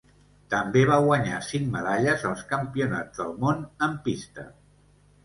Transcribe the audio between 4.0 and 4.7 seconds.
pista.